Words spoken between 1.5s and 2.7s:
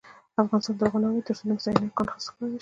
مس عینک کان استخراج نشي.